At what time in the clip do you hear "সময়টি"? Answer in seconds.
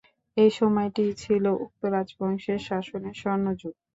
0.59-1.03